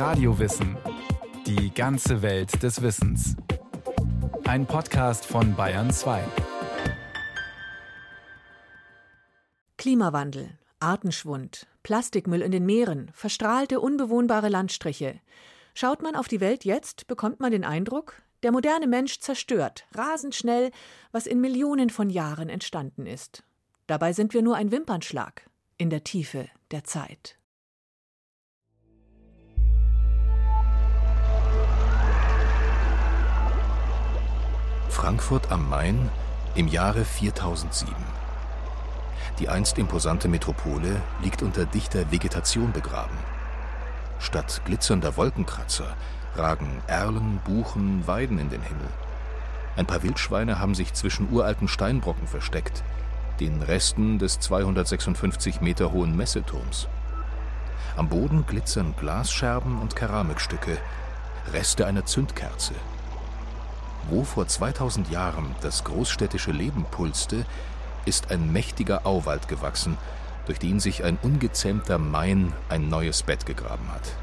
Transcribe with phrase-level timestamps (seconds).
[0.00, 0.78] Radiowissen.
[1.46, 3.36] Die ganze Welt des Wissens.
[4.44, 6.24] Ein Podcast von Bayern 2.
[9.76, 15.20] Klimawandel, Artenschwund, Plastikmüll in den Meeren, verstrahlte, unbewohnbare Landstriche.
[15.74, 20.34] Schaut man auf die Welt jetzt, bekommt man den Eindruck, der moderne Mensch zerstört rasend
[20.34, 20.70] schnell,
[21.12, 23.42] was in Millionen von Jahren entstanden ist.
[23.86, 25.44] Dabei sind wir nur ein Wimpernschlag
[25.76, 27.36] in der Tiefe der Zeit.
[34.90, 36.10] Frankfurt am Main
[36.56, 37.94] im Jahre 4007.
[39.38, 43.16] Die einst imposante Metropole liegt unter dichter Vegetation begraben.
[44.18, 45.96] Statt glitzernder Wolkenkratzer
[46.34, 48.88] ragen Erlen, Buchen, Weiden in den Himmel.
[49.76, 52.82] Ein paar Wildschweine haben sich zwischen uralten Steinbrocken versteckt,
[53.38, 56.88] den Resten des 256 Meter hohen Messeturms.
[57.96, 60.78] Am Boden glitzern Glasscherben und Keramikstücke,
[61.52, 62.74] Reste einer Zündkerze.
[64.08, 67.44] Wo vor 2000 Jahren das großstädtische Leben pulste,
[68.06, 69.98] ist ein mächtiger Auwald gewachsen,
[70.46, 74.14] durch den sich ein ungezähmter Main ein neues Bett gegraben hat.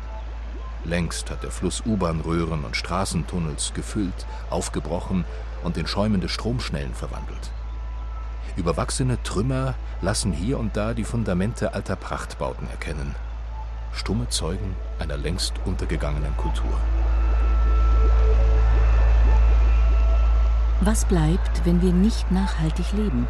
[0.84, 5.26] Längst hat der Fluss U-Bahn-Röhren und Straßentunnels gefüllt, aufgebrochen
[5.64, 7.52] und in schäumende Stromschnellen verwandelt.
[8.56, 13.16] Überwachsene Trümmer lassen hier und da die Fundamente alter Prachtbauten erkennen.
[13.92, 16.80] Stumme Zeugen einer längst untergegangenen Kultur.
[20.82, 23.28] Was bleibt, wenn wir nicht nachhaltig leben?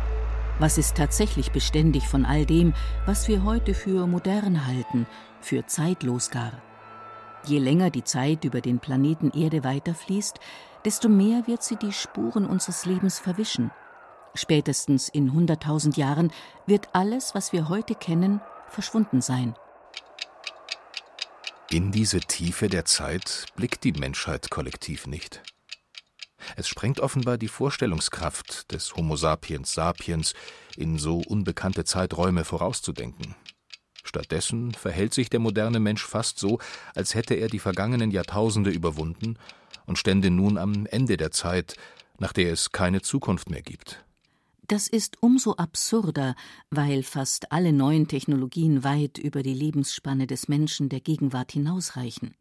[0.60, 2.74] Was ist tatsächlich beständig von all dem,
[3.06, 5.08] was wir heute für modern halten,
[5.40, 6.52] für zeitlos gar?
[7.46, 10.42] Je länger die Zeit über den Planeten Erde weiterfließt,
[10.84, 13.72] desto mehr wird sie die Spuren unseres Lebens verwischen.
[14.36, 16.34] Spätestens in 100.000 Jahren
[16.66, 19.56] wird alles, was wir heute kennen, verschwunden sein.
[21.70, 25.42] In diese Tiefe der Zeit blickt die Menschheit kollektiv nicht.
[26.56, 30.34] Es sprengt offenbar die Vorstellungskraft des Homo sapiens sapiens,
[30.76, 33.36] in so unbekannte Zeiträume vorauszudenken.
[34.04, 36.60] Stattdessen verhält sich der moderne Mensch fast so,
[36.96, 39.38] als hätte er die vergangenen Jahrtausende überwunden
[39.86, 41.76] und stände nun am Ende der Zeit,
[42.20, 44.04] nach der es keine Zukunft mehr gibt.
[44.68, 46.36] Das ist umso absurder,
[46.70, 52.36] weil fast alle neuen Technologien weit über die Lebensspanne des Menschen der Gegenwart hinausreichen.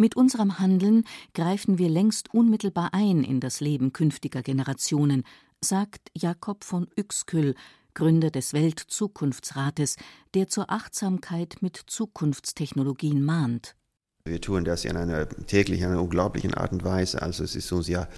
[0.00, 5.24] Mit unserem Handeln greifen wir längst unmittelbar ein in das Leben künftiger Generationen,
[5.60, 7.54] sagt Jakob von Uexküll,
[7.92, 9.96] Gründer des Weltzukunftsrates,
[10.32, 13.76] der zur Achtsamkeit mit Zukunftstechnologien mahnt.
[14.24, 17.20] Wir tun das in einer täglichen, einer unglaublichen Art und Weise.
[17.20, 18.08] Also es ist uns ja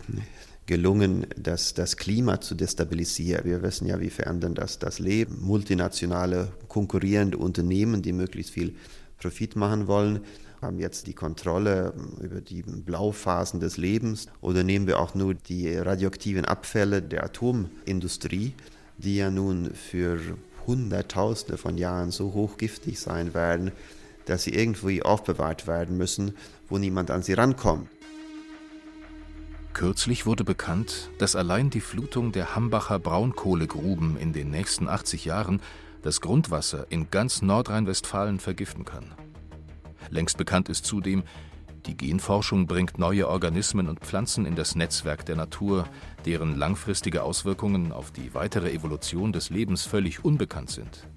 [0.67, 3.45] gelungen, das, das Klima zu destabilisieren.
[3.45, 5.43] Wir wissen ja, wie verändern das das Leben.
[5.43, 8.77] Multinationale, konkurrierende Unternehmen, die möglichst viel
[9.19, 10.21] Profit machen wollen,
[10.63, 14.29] haben jetzt die Kontrolle über die Blauphasen des Lebens.
[14.41, 18.55] Oder nehmen wir auch nur die radioaktiven Abfälle der Atomindustrie,
[18.97, 20.19] die ja nun für
[20.67, 23.73] Hunderttausende von Jahren so hochgiftig sein werden,
[24.27, 26.37] dass sie irgendwie aufbewahrt werden müssen,
[26.69, 27.89] wo niemand an sie rankommt.
[29.73, 35.61] Kürzlich wurde bekannt, dass allein die Flutung der Hambacher Braunkohlegruben in den nächsten 80 Jahren
[36.03, 39.13] das Grundwasser in ganz Nordrhein-Westfalen vergiften kann.
[40.11, 41.23] Längst bekannt ist zudem,
[41.87, 45.89] die Genforschung bringt neue Organismen und Pflanzen in das Netzwerk der Natur,
[46.25, 51.09] deren langfristige Auswirkungen auf die weitere Evolution des Lebens völlig unbekannt sind.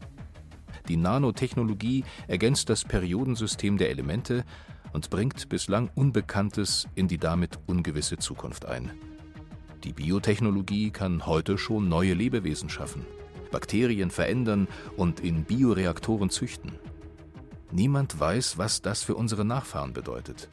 [0.87, 4.43] Die Nanotechnologie ergänzt das Periodensystem der Elemente
[4.91, 8.91] und bringt bislang Unbekanntes in die damit ungewisse Zukunft ein.
[9.83, 13.05] Die Biotechnologie kann heute schon neue Lebewesen schaffen,
[13.51, 16.71] Bakterien verändern und in Bioreaktoren züchten.
[17.71, 20.49] Niemand weiß, was das für unsere Nachfahren bedeutet.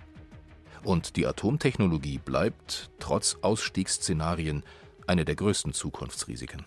[0.85, 4.65] Und die Atomtechnologie bleibt, trotz Ausstiegsszenarien,
[5.07, 6.65] eine der größten Zukunftsrisiken.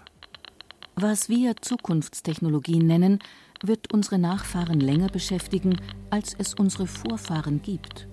[0.96, 3.20] Was wir Zukunftstechnologien nennen,
[3.62, 5.78] wird unsere Nachfahren länger beschäftigen,
[6.10, 8.08] als es unsere Vorfahren gibt.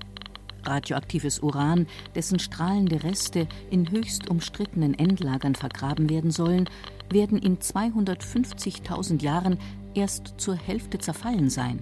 [0.64, 6.68] Radioaktives Uran, dessen strahlende Reste in höchst umstrittenen Endlagern vergraben werden sollen,
[7.10, 9.58] werden in 250.000 Jahren
[9.94, 11.80] erst zur Hälfte zerfallen sein.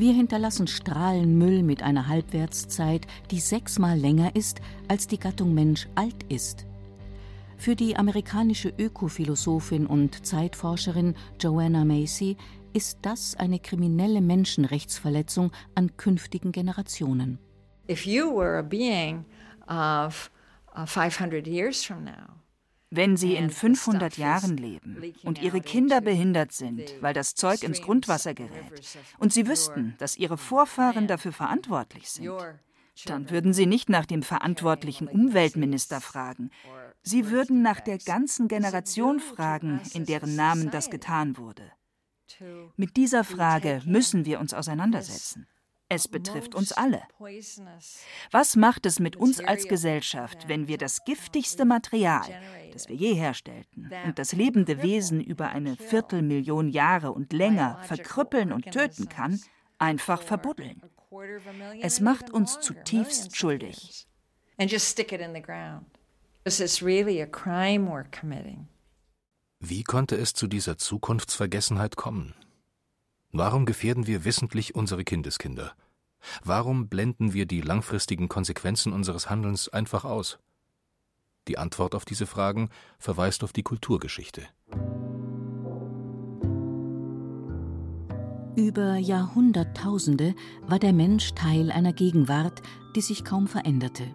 [0.00, 6.22] Wir hinterlassen Strahlenmüll mit einer Halbwertszeit, die sechsmal länger ist, als die Gattung Mensch alt
[6.30, 6.66] ist.
[7.58, 12.38] Für die amerikanische Ökophilosophin und Zeitforscherin Joanna Macy
[12.72, 17.38] ist das eine kriminelle Menschenrechtsverletzung an künftigen Generationen.
[17.86, 19.26] If you were a being
[19.68, 20.30] of
[20.86, 22.39] 500 uh, years from now,
[22.90, 27.82] Wenn Sie in 500 Jahren leben und Ihre Kinder behindert sind, weil das Zeug ins
[27.82, 32.32] Grundwasser gerät, und Sie wüssten, dass Ihre Vorfahren dafür verantwortlich sind,
[33.06, 36.50] dann würden Sie nicht nach dem verantwortlichen Umweltminister fragen.
[37.02, 41.70] Sie würden nach der ganzen Generation fragen, in deren Namen das getan wurde.
[42.76, 45.46] Mit dieser Frage müssen wir uns auseinandersetzen.
[45.92, 47.02] Es betrifft uns alle.
[48.30, 52.28] Was macht es mit uns als Gesellschaft, wenn wir das giftigste Material,
[52.72, 58.52] das wir je herstellten, und das lebende Wesen über eine Viertelmillion Jahre und länger verkrüppeln
[58.52, 59.40] und töten kann,
[59.78, 60.80] einfach verbuddeln?
[61.80, 64.06] Es macht uns zutiefst schuldig.
[69.58, 72.34] Wie konnte es zu dieser Zukunftsvergessenheit kommen?
[73.32, 75.72] Warum gefährden wir wissentlich unsere Kindeskinder?
[76.44, 80.38] Warum blenden wir die langfristigen Konsequenzen unseres Handelns einfach aus?
[81.46, 84.42] Die Antwort auf diese Fragen verweist auf die Kulturgeschichte.
[88.56, 90.34] Über Jahrhunderttausende
[90.66, 92.60] war der Mensch Teil einer Gegenwart,
[92.96, 94.12] die sich kaum veränderte.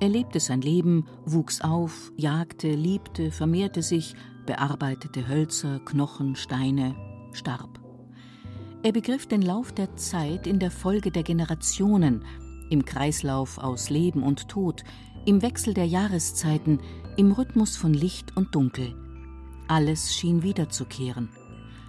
[0.00, 4.14] Er lebte sein Leben, wuchs auf, jagte, liebte, vermehrte sich,
[4.46, 6.96] bearbeitete Hölzer, Knochen, Steine,
[7.32, 7.77] starb.
[8.84, 12.24] Er begriff den Lauf der Zeit in der Folge der Generationen,
[12.70, 14.84] im Kreislauf aus Leben und Tod,
[15.26, 16.78] im Wechsel der Jahreszeiten,
[17.16, 18.94] im Rhythmus von Licht und Dunkel.
[19.66, 21.28] Alles schien wiederzukehren.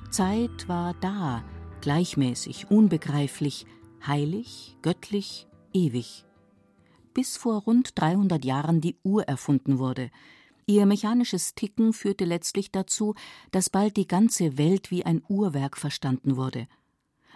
[0.09, 1.43] Zeit war da,
[1.81, 3.67] gleichmäßig, unbegreiflich,
[4.05, 6.25] heilig, göttlich, ewig.
[7.13, 10.09] Bis vor rund 300 Jahren die Uhr erfunden wurde.
[10.65, 13.13] Ihr mechanisches Ticken führte letztlich dazu,
[13.51, 16.67] dass bald die ganze Welt wie ein Uhrwerk verstanden wurde–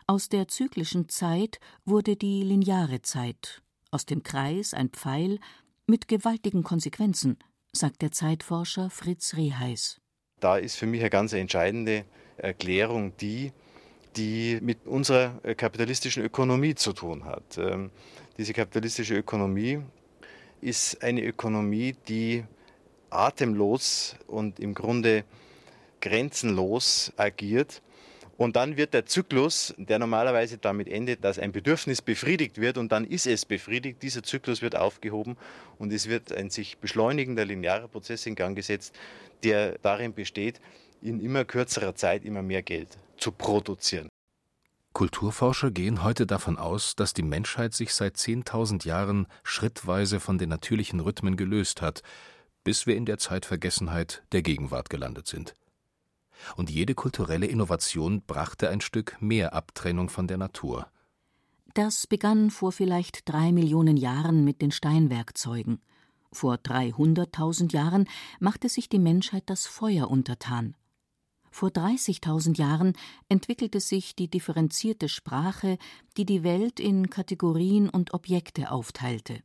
[0.08, 3.62] aus der zyklischen Zeit wurde die lineare Zeit,
[3.92, 5.40] aus dem Kreis ein Pfeil
[5.88, 7.38] mit gewaltigen Konsequenzen,
[7.72, 10.02] sagt der Zeitforscher Fritz Reheis.
[10.40, 12.06] Da ist für mich eine ganz entscheidende
[12.38, 13.52] Erklärung die,
[14.16, 17.58] die mit unserer kapitalistischen Ökonomie zu tun hat.
[17.58, 17.92] Ähm,
[18.38, 19.80] diese kapitalistische Ökonomie
[20.62, 22.44] ist eine Ökonomie, die
[23.10, 25.24] atemlos und im Grunde
[26.02, 27.82] grenzenlos agiert
[28.44, 32.92] und dann wird der Zyklus, der normalerweise damit endet, dass ein Bedürfnis befriedigt wird und
[32.92, 35.38] dann ist es befriedigt, dieser Zyklus wird aufgehoben
[35.80, 38.94] und es wird ein sich beschleunigender linearer Prozess in Gang gesetzt,
[39.44, 40.60] der darin besteht,
[41.02, 44.10] in immer kürzerer Zeit immer mehr Geld zu produzieren.
[44.92, 50.50] Kulturforscher gehen heute davon aus, dass die Menschheit sich seit 10.000 Jahren schrittweise von den
[50.50, 52.04] natürlichen Rhythmen gelöst hat,
[52.64, 55.56] bis wir in der Zeitvergessenheit der Gegenwart gelandet sind
[56.56, 60.88] und jede kulturelle Innovation brachte ein Stück mehr Abtrennung von der Natur.
[61.74, 65.82] Das begann vor vielleicht drei Millionen Jahren mit den Steinwerkzeugen.
[66.32, 68.08] Vor 300.000 Jahren
[68.40, 70.76] machte sich die Menschheit das Feuer untertan.
[71.50, 72.94] Vor 30.000 Jahren
[73.30, 75.78] entwickelte sich die differenzierte Sprache,
[76.18, 79.44] die die Welt in Kategorien und Objekte aufteilte.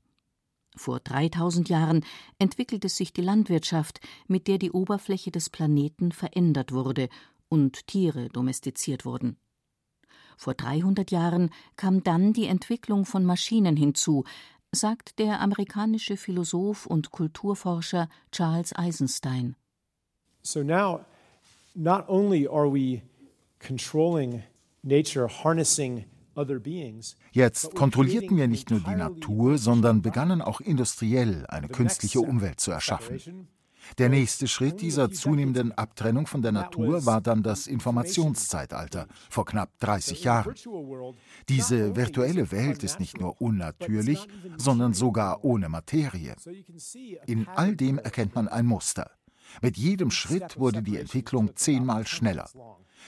[0.79, 2.05] Vor 3000 Jahren
[2.39, 7.09] entwickelte sich die Landwirtschaft, mit der die Oberfläche des Planeten verändert wurde
[7.49, 9.37] und Tiere domestiziert wurden.
[10.37, 14.25] Vor 300 Jahren kam dann die Entwicklung von Maschinen hinzu,
[14.71, 19.57] sagt der amerikanische Philosoph und Kulturforscher Charles Eisenstein.
[20.43, 21.01] So now
[21.75, 23.03] not only are we
[23.59, 24.45] controlling
[24.83, 26.05] nature harnessing
[27.33, 32.71] Jetzt kontrollierten wir nicht nur die Natur, sondern begannen auch industriell eine künstliche Umwelt zu
[32.71, 33.49] erschaffen.
[33.97, 39.71] Der nächste Schritt dieser zunehmenden Abtrennung von der Natur war dann das Informationszeitalter vor knapp
[39.81, 40.55] 30 Jahren.
[41.49, 44.27] Diese virtuelle Welt ist nicht nur unnatürlich,
[44.57, 46.35] sondern sogar ohne Materie.
[47.27, 49.11] In all dem erkennt man ein Muster.
[49.63, 52.51] Mit jedem Schritt wurde die Entwicklung zehnmal schneller.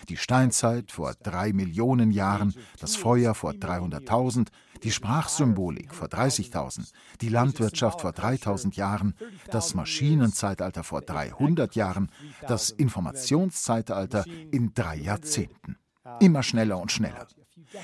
[0.09, 4.49] Die Steinzeit vor drei Millionen Jahren, das Feuer vor 300.000,
[4.83, 6.91] die Sprachsymbolik vor 30.000,
[7.21, 9.15] die Landwirtschaft vor 3.000 Jahren,
[9.51, 12.11] das Maschinenzeitalter vor 300 Jahren,
[12.49, 15.77] das Informationszeitalter in drei Jahrzehnten.
[16.19, 17.27] Immer schneller und schneller.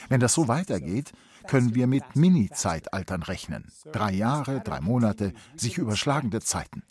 [0.09, 1.13] Wenn das so weitergeht,
[1.47, 3.71] können wir mit Mini-Zeitaltern rechnen.
[3.93, 6.83] Drei Jahre, drei Monate, sich überschlagende Zeiten.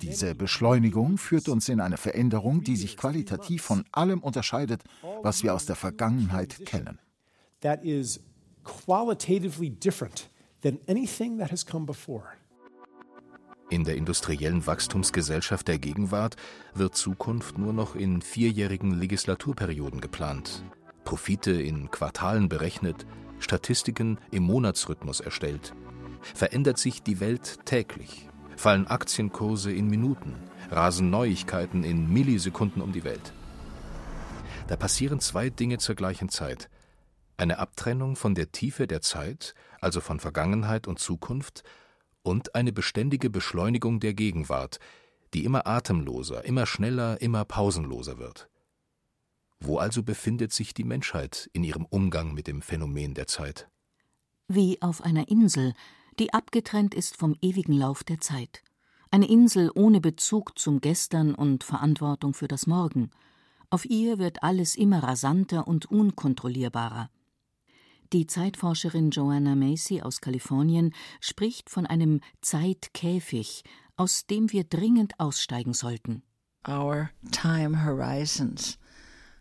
[0.00, 4.82] Diese Beschleunigung führt uns in eine Veränderung, die sich qualitativ von allem unterscheidet,
[5.22, 6.98] was wir aus der Vergangenheit kennen.
[7.60, 8.20] That is
[8.64, 10.30] qualitatively different
[10.62, 12.24] than anything that has come before.
[13.70, 16.36] In der industriellen Wachstumsgesellschaft der Gegenwart
[16.74, 20.62] wird Zukunft nur noch in vierjährigen Legislaturperioden geplant,
[21.04, 23.06] Profite in Quartalen berechnet,
[23.38, 25.74] Statistiken im Monatsrhythmus erstellt.
[26.34, 30.34] Verändert sich die Welt täglich fallen Aktienkurse in Minuten,
[30.70, 33.32] rasen Neuigkeiten in Millisekunden um die Welt.
[34.68, 36.70] Da passieren zwei Dinge zur gleichen Zeit.
[37.36, 41.62] Eine Abtrennung von der Tiefe der Zeit, also von Vergangenheit und Zukunft,
[42.22, 44.78] und eine beständige Beschleunigung der Gegenwart,
[45.34, 48.48] die immer atemloser, immer schneller, immer pausenloser wird.
[49.60, 53.68] Wo also befindet sich die Menschheit in ihrem Umgang mit dem Phänomen der Zeit?
[54.48, 55.74] Wie auf einer Insel,
[56.18, 58.62] die abgetrennt ist vom ewigen Lauf der Zeit.
[59.10, 63.10] Eine Insel ohne Bezug zum Gestern und Verantwortung für das Morgen.
[63.70, 67.10] Auf ihr wird alles immer rasanter und unkontrollierbarer.
[68.12, 73.64] Die Zeitforscherin Joanna Macy aus Kalifornien spricht von einem Zeitkäfig,
[73.96, 76.22] aus dem wir dringend aussteigen sollten.
[76.68, 78.78] Our time horizons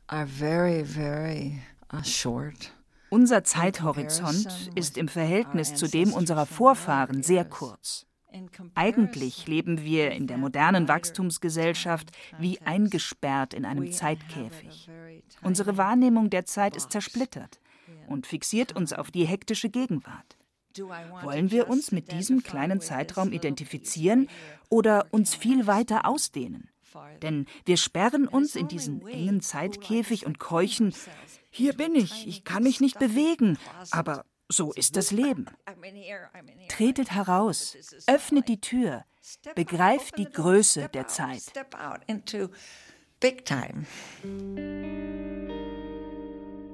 [0.07, 1.61] are very, very
[1.93, 2.71] uh, short.
[3.13, 8.05] Unser Zeithorizont ist im Verhältnis zu dem unserer Vorfahren sehr kurz.
[8.73, 14.89] Eigentlich leben wir in der modernen Wachstumsgesellschaft wie eingesperrt in einem Zeitkäfig.
[15.41, 17.59] Unsere Wahrnehmung der Zeit ist zersplittert
[18.07, 20.37] und fixiert uns auf die hektische Gegenwart.
[21.21, 24.29] Wollen wir uns mit diesem kleinen Zeitraum identifizieren
[24.69, 26.69] oder uns viel weiter ausdehnen?
[27.21, 30.93] Denn wir sperren uns in diesen engen Zeitkäfig und keuchen,
[31.51, 33.57] hier bin ich, ich kann mich nicht bewegen,
[33.91, 35.45] aber so ist das Leben.
[36.69, 37.77] Tretet heraus,
[38.07, 39.03] öffnet die Tür,
[39.55, 41.43] begreift die Größe der Zeit.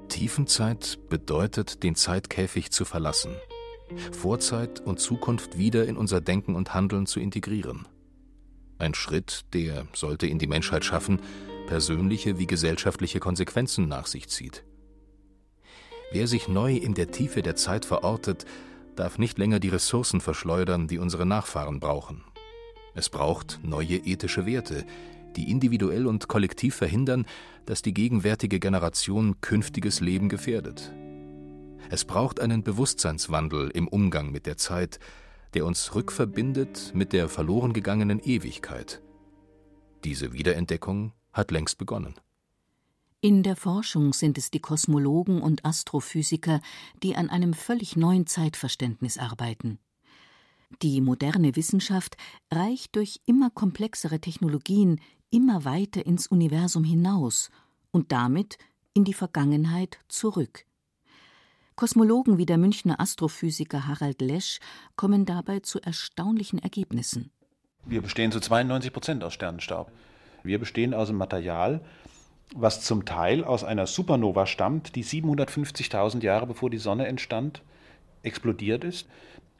[0.08, 3.36] Tiefenzeit bedeutet, den Zeitkäfig zu verlassen,
[4.12, 7.86] Vorzeit und Zukunft wieder in unser Denken und Handeln zu integrieren.
[8.78, 11.20] Ein Schritt, der, sollte ihn die Menschheit schaffen,
[11.66, 14.64] persönliche wie gesellschaftliche Konsequenzen nach sich zieht.
[16.10, 18.46] Wer sich neu in der Tiefe der Zeit verortet,
[18.96, 22.24] darf nicht länger die Ressourcen verschleudern, die unsere Nachfahren brauchen.
[22.94, 24.84] Es braucht neue ethische Werte,
[25.36, 27.26] die individuell und kollektiv verhindern,
[27.66, 30.92] dass die gegenwärtige Generation künftiges Leben gefährdet.
[31.90, 34.98] Es braucht einen Bewusstseinswandel im Umgang mit der Zeit,
[35.54, 39.00] der uns rückverbindet mit der verloren gegangenen Ewigkeit.
[40.04, 42.14] Diese Wiederentdeckung hat längst begonnen.
[43.20, 46.60] In der Forschung sind es die Kosmologen und Astrophysiker,
[47.02, 49.80] die an einem völlig neuen Zeitverständnis arbeiten.
[50.82, 52.16] Die moderne Wissenschaft
[52.52, 57.50] reicht durch immer komplexere Technologien immer weiter ins Universum hinaus
[57.90, 58.56] und damit
[58.94, 60.64] in die Vergangenheit zurück.
[61.74, 64.60] Kosmologen wie der Münchner Astrophysiker Harald Lesch
[64.94, 67.32] kommen dabei zu erstaunlichen Ergebnissen.
[67.84, 69.90] Wir bestehen zu 92 Prozent aus Sternenstaub.
[70.44, 71.80] Wir bestehen aus einem Material,
[72.54, 77.62] was zum Teil aus einer Supernova stammt, die 750.000 Jahre bevor die Sonne entstand,
[78.22, 79.06] explodiert ist.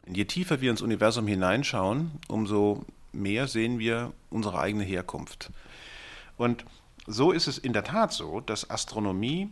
[0.07, 5.51] Je tiefer wir ins Universum hineinschauen, umso mehr sehen wir unsere eigene Herkunft.
[6.37, 6.65] Und
[7.07, 9.51] so ist es in der Tat so, dass Astronomie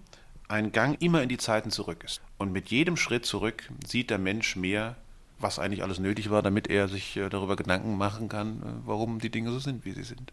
[0.49, 2.21] ein Gang immer in die Zeiten zurück ist.
[2.39, 4.97] Und mit jedem Schritt zurück sieht der Mensch mehr,
[5.39, 9.19] was eigentlich alles nötig war, damit er sich äh, darüber Gedanken machen kann, äh, warum
[9.19, 10.33] die Dinge so sind, wie sie sind.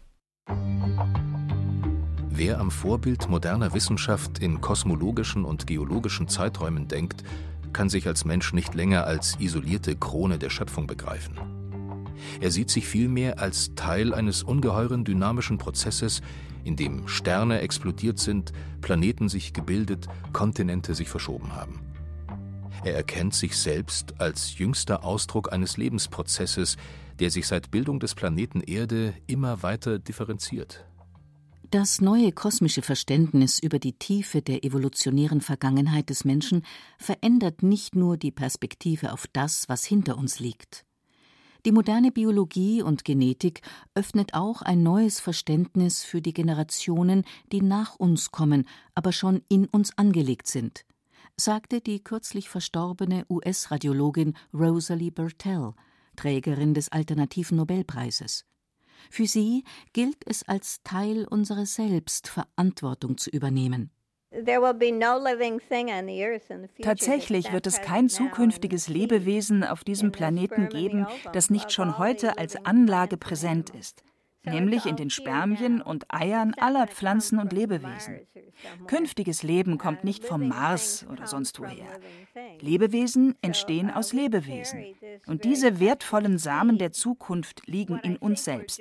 [2.36, 7.22] Wer am Vorbild moderner Wissenschaft in kosmologischen und geologischen Zeiträumen denkt,
[7.72, 11.38] kann sich als Mensch nicht länger als isolierte Krone der Schöpfung begreifen.
[12.40, 16.22] Er sieht sich vielmehr als Teil eines ungeheuren dynamischen Prozesses,
[16.64, 21.82] in dem Sterne explodiert sind, Planeten sich gebildet, Kontinente sich verschoben haben.
[22.82, 26.78] Er erkennt sich selbst als jüngster Ausdruck eines Lebensprozesses,
[27.20, 30.84] der sich seit Bildung des Planeten Erde immer weiter differenziert.
[31.74, 36.64] Das neue kosmische Verständnis über die Tiefe der evolutionären Vergangenheit des Menschen
[37.00, 40.86] verändert nicht nur die Perspektive auf das, was hinter uns liegt.
[41.66, 43.62] Die moderne Biologie und Genetik
[43.96, 49.66] öffnet auch ein neues Verständnis für die Generationen, die nach uns kommen, aber schon in
[49.66, 50.84] uns angelegt sind,
[51.36, 55.72] sagte die kürzlich verstorbene US-Radiologin Rosalie Bertell,
[56.14, 58.44] Trägerin des Alternativen Nobelpreises.
[59.10, 63.90] Für sie gilt es als Teil unseres Selbst, Verantwortung zu übernehmen.
[66.82, 72.56] Tatsächlich wird es kein zukünftiges Lebewesen auf diesem Planeten geben, das nicht schon heute als
[72.64, 74.02] Anlage präsent ist
[74.44, 78.20] nämlich in den Spermien und Eiern aller Pflanzen und Lebewesen.
[78.86, 82.00] Künftiges Leben kommt nicht vom Mars oder sonst woher.
[82.60, 84.84] Lebewesen entstehen aus Lebewesen.
[85.26, 88.80] Und diese wertvollen Samen der Zukunft liegen in uns selbst.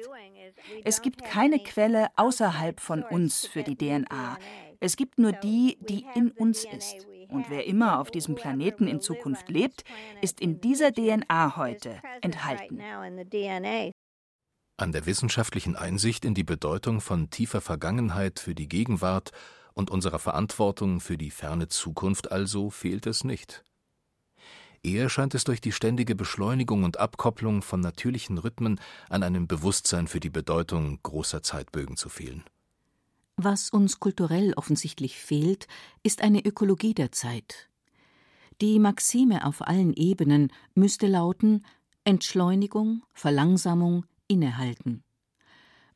[0.84, 4.38] Es gibt keine Quelle außerhalb von uns für die DNA.
[4.80, 7.08] Es gibt nur die, die in uns ist.
[7.30, 9.84] Und wer immer auf diesem Planeten in Zukunft lebt,
[10.22, 12.80] ist in dieser DNA heute enthalten.
[14.76, 19.32] An der wissenschaftlichen Einsicht in die Bedeutung von tiefer Vergangenheit für die Gegenwart
[19.74, 23.64] und unserer Verantwortung für die ferne Zukunft also fehlt es nicht.
[24.82, 30.08] Eher scheint es durch die ständige Beschleunigung und Abkopplung von natürlichen Rhythmen an einem Bewusstsein
[30.08, 32.44] für die Bedeutung großer Zeitbögen zu fehlen.
[33.38, 35.68] Was uns kulturell offensichtlich fehlt,
[36.02, 37.70] ist eine Ökologie der Zeit.
[38.60, 41.66] Die Maxime auf allen Ebenen müsste lauten
[42.04, 45.04] Entschleunigung, Verlangsamung, Innehalten.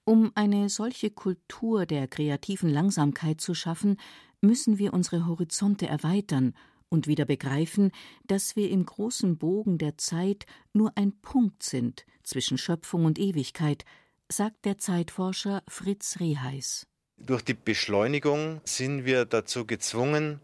[0.03, 3.97] Um eine solche Kultur der kreativen Langsamkeit zu schaffen,
[4.41, 6.53] müssen wir unsere Horizonte erweitern
[6.89, 7.91] und wieder begreifen,
[8.25, 13.83] dass wir im großen Bogen der Zeit nur ein Punkt sind zwischen Schöpfung und Ewigkeit,
[14.29, 16.87] sagt der Zeitforscher Fritz Reheis.
[17.17, 20.39] Durch die Beschleunigung sind wir dazu gezwungen,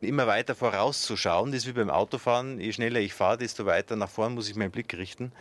[0.00, 1.50] immer weiter vorauszuschauen.
[1.50, 2.60] Das ist wie beim Autofahren.
[2.60, 5.32] Je schneller ich fahre, desto weiter nach vorn muss ich meinen Blick richten.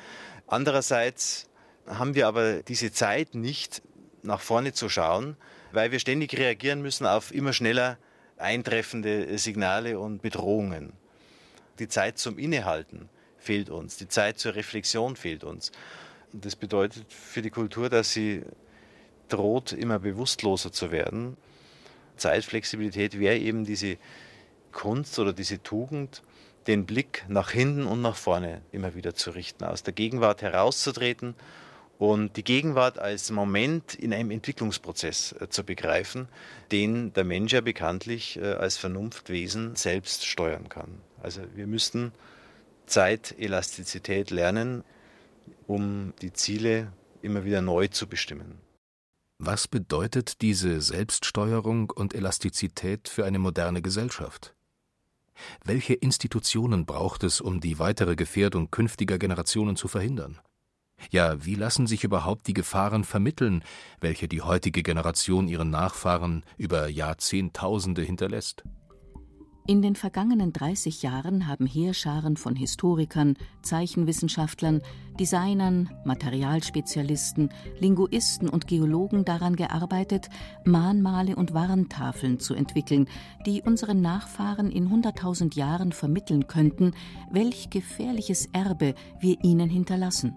[0.48, 1.50] Andererseits
[1.88, 3.82] haben wir aber diese Zeit nicht,
[4.24, 5.38] nach vorne zu schauen,
[5.72, 7.98] weil wir ständig reagieren müssen auf immer schneller
[8.38, 10.94] eintreffende Signale und Bedrohungen.
[11.80, 15.72] Die Zeit zum Innehalten fehlt uns, die Zeit zur Reflexion fehlt uns.
[16.34, 18.44] Das bedeutet für die Kultur, dass sie
[19.30, 21.38] droht, immer bewusstloser zu werden.
[22.18, 23.98] Zeitflexibilität wäre eben diese
[24.72, 26.24] Kunst oder diese Tugend,
[26.68, 31.36] den Blick nach hinten und nach vorne immer wieder zu richten, aus der Gegenwart herauszutreten
[31.98, 36.28] und die Gegenwart als Moment in einem Entwicklungsprozess äh, zu begreifen,
[36.72, 41.02] den der Mensch ja bekanntlich äh, als Vernunftwesen selbst steuern kann.
[41.22, 42.12] Also wir müssten
[42.86, 44.84] Zeitelastizität lernen,
[45.68, 48.60] um die Ziele immer wieder neu zu bestimmen.
[49.38, 54.54] Was bedeutet diese Selbststeuerung und Elastizität für eine moderne Gesellschaft?
[55.64, 60.40] Welche Institutionen braucht es, um die weitere Gefährdung künftiger Generationen zu verhindern?
[61.12, 63.64] Ja, wie lassen sich überhaupt die Gefahren vermitteln,
[64.02, 68.64] welche die heutige Generation ihren Nachfahren über Jahrzehntausende hinterlässt?
[69.68, 74.84] In den vergangenen 30 Jahren haben Heerscharen von Historikern, Zeichenwissenschaftlern,
[75.20, 80.30] Designern, Materialspezialisten, Linguisten und Geologen daran gearbeitet,
[80.66, 83.10] Mahnmale und Warntafeln zu entwickeln,
[83.48, 86.92] die unseren Nachfahren in 100.000 Jahren vermitteln könnten,
[87.32, 90.36] welch gefährliches Erbe wir ihnen hinterlassen.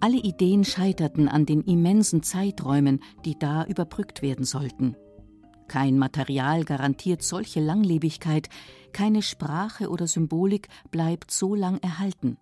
[0.00, 4.96] Alle Ideen scheiterten an den immensen Zeiträumen, die da überbrückt werden sollten.
[5.66, 8.48] Kein Material garantiert solche Langlebigkeit,
[8.92, 12.38] keine Sprache oder Symbolik bleibt so lang erhalten.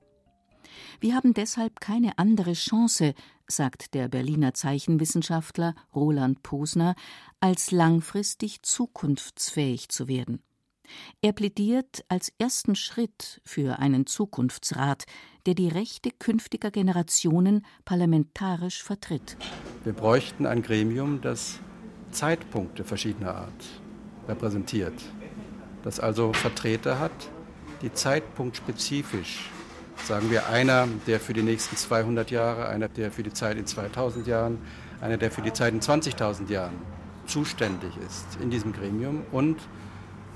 [1.00, 3.14] Wir haben deshalb keine andere Chance,
[3.48, 6.94] sagt der Berliner Zeichenwissenschaftler Roland Posner,
[7.40, 10.42] als langfristig zukunftsfähig zu werden.
[11.22, 15.04] Er plädiert als ersten Schritt für einen Zukunftsrat,
[15.46, 19.36] der die Rechte künftiger Generationen parlamentarisch vertritt.
[19.84, 21.60] Wir bräuchten ein Gremium, das
[22.10, 23.64] Zeitpunkte verschiedener Art
[24.28, 24.94] repräsentiert.
[25.82, 27.12] Das also Vertreter hat,
[27.82, 29.50] die zeitpunktspezifisch,
[30.04, 33.66] sagen wir einer, der für die nächsten 200 Jahre, einer, der für die Zeit in
[33.66, 34.58] 2000 Jahren,
[35.00, 36.74] einer, der für die Zeit in 20.000 Jahren
[37.26, 39.56] zuständig ist in diesem Gremium und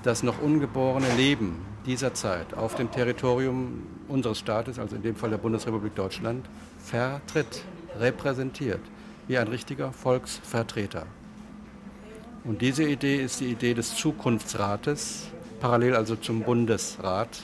[0.02, 5.30] das noch ungeborene Leben dieser Zeit auf dem Territorium unseres Staates, also in dem Fall
[5.30, 7.64] der Bundesrepublik Deutschland, vertritt,
[7.98, 8.80] repräsentiert,
[9.28, 11.06] wie ein richtiger Volksvertreter.
[12.44, 15.28] Und diese Idee ist die Idee des Zukunftsrates,
[15.60, 17.42] parallel also zum Bundesrat,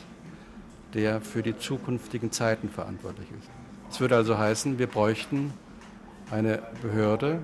[0.94, 3.50] der für die zukünftigen Zeiten verantwortlich ist.
[3.90, 5.52] Es würde also heißen, wir bräuchten
[6.30, 7.40] eine Behörde,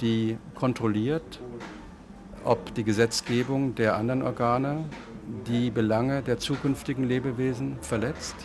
[0.00, 1.40] die kontrolliert,
[2.48, 4.86] ob die Gesetzgebung der anderen Organe
[5.46, 8.36] die Belange der zukünftigen Lebewesen verletzt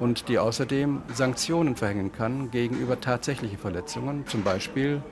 [0.00, 5.02] und die außerdem Sanktionen verhängen kann gegenüber tatsächlichen Verletzungen, zum Beispiel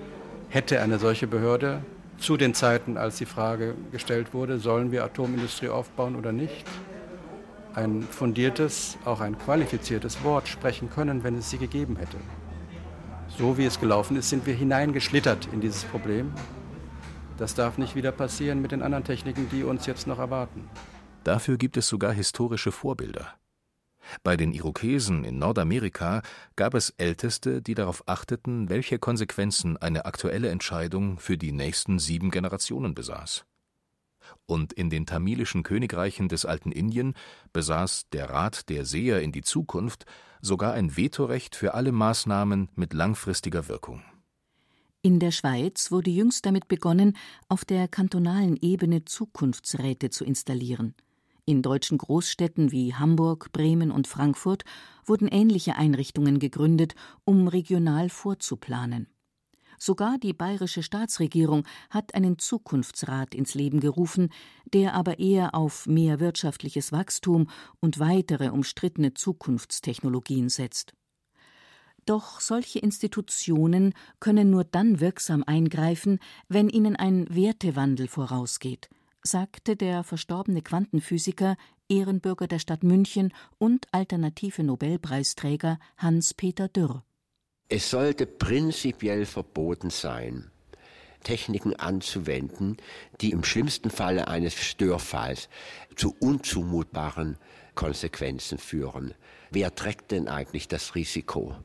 [0.48, 1.82] hätte eine solche Behörde
[2.16, 6.64] zu den Zeiten, als die Frage gestellt wurde, sollen wir Atomindustrie aufbauen oder nicht,
[7.74, 12.16] ein fundiertes, auch ein qualifiziertes Wort sprechen können, wenn es sie gegeben hätte.
[13.36, 16.32] So wie es gelaufen ist, sind wir hineingeschlittert in dieses Problem.
[17.36, 20.68] Das darf nicht wieder passieren mit den anderen Techniken, die uns jetzt noch erwarten.
[21.24, 23.34] Dafür gibt es sogar historische Vorbilder.
[24.22, 26.22] Bei den Irokesen in Nordamerika
[26.56, 32.30] gab es Älteste, die darauf achteten, welche Konsequenzen eine aktuelle Entscheidung für die nächsten sieben
[32.30, 33.44] Generationen besaß.
[34.46, 37.14] Und in den tamilischen Königreichen des alten Indien
[37.52, 40.04] besaß der Rat der Seher in die Zukunft
[40.40, 44.02] sogar ein Vetorecht für alle Maßnahmen mit langfristiger Wirkung.
[45.04, 47.14] In der Schweiz wurde jüngst damit begonnen,
[47.50, 50.94] auf der kantonalen Ebene Zukunftsräte zu installieren.
[51.44, 54.64] In deutschen Großstädten wie Hamburg, Bremen und Frankfurt
[55.04, 56.94] wurden ähnliche Einrichtungen gegründet,
[57.26, 59.08] um regional vorzuplanen.
[59.78, 64.30] Sogar die bayerische Staatsregierung hat einen Zukunftsrat ins Leben gerufen,
[64.72, 70.94] der aber eher auf mehr wirtschaftliches Wachstum und weitere umstrittene Zukunftstechnologien setzt.
[72.06, 78.90] Doch solche Institutionen können nur dann wirksam eingreifen, wenn ihnen ein Wertewandel vorausgeht,
[79.22, 81.56] sagte der verstorbene Quantenphysiker,
[81.88, 87.04] Ehrenbürger der Stadt München und alternative Nobelpreisträger Hans-Peter Dürr.
[87.68, 90.50] Es sollte prinzipiell verboten sein,
[91.22, 92.76] Techniken anzuwenden,
[93.22, 95.48] die im schlimmsten Falle eines Störfalls
[95.96, 97.38] zu unzumutbaren
[97.74, 99.14] Konsequenzen führen.
[99.50, 101.56] Wer trägt denn eigentlich das Risiko?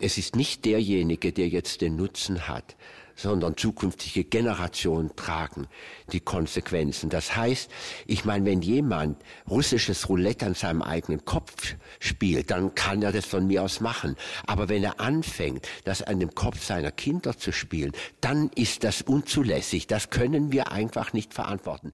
[0.00, 2.76] Es ist nicht derjenige, der jetzt den Nutzen hat,
[3.16, 5.66] sondern zukünftige Generationen tragen
[6.12, 7.10] die Konsequenzen.
[7.10, 7.68] Das heißt,
[8.06, 13.26] ich meine, wenn jemand russisches Roulette an seinem eigenen Kopf spielt, dann kann er das
[13.26, 14.14] von mir aus machen.
[14.46, 19.02] Aber wenn er anfängt, das an dem Kopf seiner Kinder zu spielen, dann ist das
[19.02, 19.88] unzulässig.
[19.88, 21.92] Das können wir einfach nicht verantworten.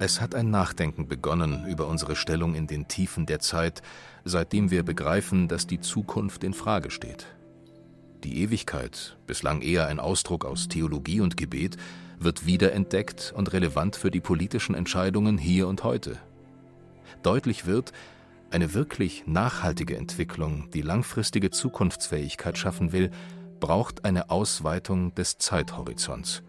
[0.00, 3.82] Es hat ein Nachdenken begonnen über unsere Stellung in den Tiefen der Zeit,
[4.24, 7.26] seitdem wir begreifen, dass die Zukunft in Frage steht.
[8.22, 11.76] Die Ewigkeit, bislang eher ein Ausdruck aus Theologie und Gebet,
[12.20, 16.16] wird wiederentdeckt und relevant für die politischen Entscheidungen hier und heute.
[17.24, 17.92] Deutlich wird,
[18.50, 23.10] eine wirklich nachhaltige Entwicklung, die langfristige Zukunftsfähigkeit schaffen will,
[23.58, 26.42] braucht eine Ausweitung des Zeithorizonts.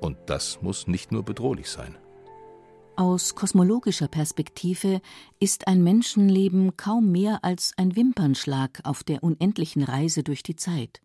[0.00, 1.96] Und das muss nicht nur bedrohlich sein.
[2.96, 5.00] Aus kosmologischer Perspektive
[5.40, 11.00] ist ein Menschenleben kaum mehr als ein Wimpernschlag auf der unendlichen Reise durch die Zeit.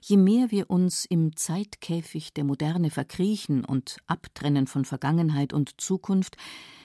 [0.00, 6.38] Je mehr wir uns im Zeitkäfig der Moderne verkriechen und abtrennen von Vergangenheit und Zukunft,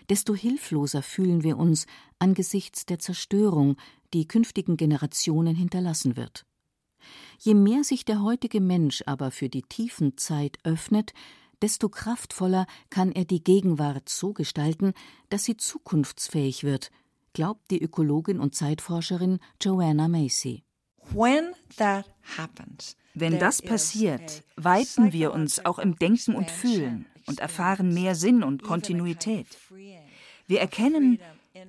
[0.10, 1.88] desto hilfloser fühlen wir uns
[2.20, 3.78] angesichts der Zerstörung,
[4.14, 6.46] die künftigen Generationen hinterlassen wird.
[7.40, 11.14] Je mehr sich der heutige Mensch aber für die Tiefenzeit öffnet,
[11.62, 14.94] desto kraftvoller kann er die Gegenwart so gestalten,
[15.30, 16.92] dass sie zukunftsfähig wird,
[17.34, 20.64] glaubt die Ökologin und Zeitforscherin Joanna Macy.
[23.14, 28.44] Wenn das passiert, weiten wir uns auch im Denken und Fühlen und erfahren mehr Sinn
[28.44, 29.48] und Kontinuität.
[30.48, 31.20] Wir erkennen,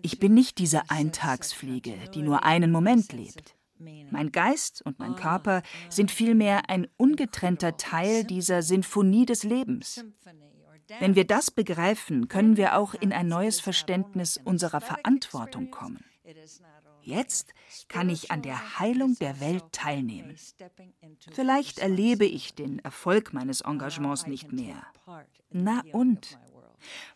[0.03, 3.55] ich bin nicht diese Eintagsfliege, die nur einen Moment lebt.
[4.10, 10.04] Mein Geist und mein Körper sind vielmehr ein ungetrennter Teil dieser Sinfonie des Lebens.
[11.00, 16.04] Wenn wir das begreifen, können wir auch in ein neues Verständnis unserer Verantwortung kommen.
[17.02, 17.54] Jetzt
[17.88, 20.36] kann ich an der Heilung der Welt teilnehmen.
[21.32, 24.86] Vielleicht erlebe ich den Erfolg meines Engagements nicht mehr.
[25.50, 26.38] Na und?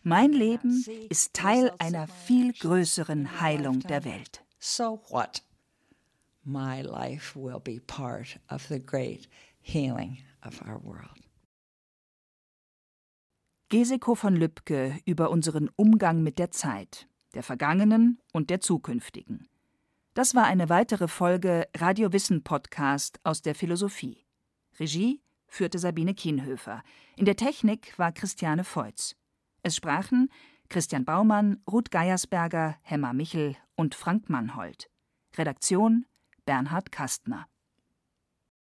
[0.03, 4.43] Mein Leben ist Teil einer viel größeren Heilung der Welt.
[4.59, 5.43] So what?
[6.45, 9.29] My life will be part of the great
[9.61, 11.19] healing of our world.
[13.71, 19.49] Geseko von Lübcke über unseren Umgang mit der Zeit, der vergangenen und der zukünftigen.
[20.15, 24.27] Das war eine weitere Folge Radio Wissen Podcast aus der Philosophie.
[24.79, 26.83] Regie führte Sabine Kienhöfer.
[27.17, 29.17] In der Technik war Christiane Feutz.
[29.63, 30.31] Es sprachen
[30.69, 34.91] Christian Baumann, Ruth Geiersberger, Hemmer Michel und Frank Mannhold.
[35.37, 36.05] Redaktion
[36.45, 37.47] Bernhard Kastner